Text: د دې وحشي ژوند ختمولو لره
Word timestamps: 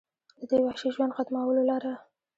د 0.39 0.41
دې 0.49 0.57
وحشي 0.65 0.89
ژوند 0.95 1.15
ختمولو 1.17 1.61
لره 1.71 1.93